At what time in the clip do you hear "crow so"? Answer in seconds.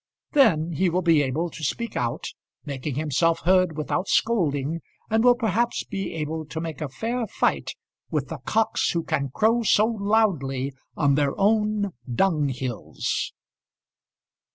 9.29-9.85